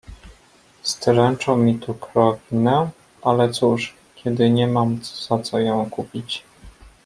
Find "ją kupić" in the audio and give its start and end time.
5.59-6.43